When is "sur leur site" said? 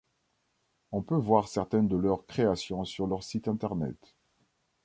2.85-3.47